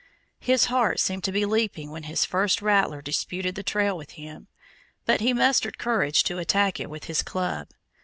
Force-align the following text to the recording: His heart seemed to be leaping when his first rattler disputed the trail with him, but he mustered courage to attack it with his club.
His 0.39 0.65
heart 0.65 0.99
seemed 0.99 1.23
to 1.25 1.31
be 1.31 1.45
leaping 1.45 1.91
when 1.91 2.05
his 2.09 2.25
first 2.25 2.59
rattler 2.59 3.03
disputed 3.03 3.53
the 3.53 3.61
trail 3.61 3.95
with 3.95 4.13
him, 4.13 4.47
but 5.05 5.21
he 5.21 5.31
mustered 5.31 5.77
courage 5.77 6.23
to 6.23 6.39
attack 6.39 6.79
it 6.79 6.89
with 6.89 7.03
his 7.03 7.21
club. 7.21 7.67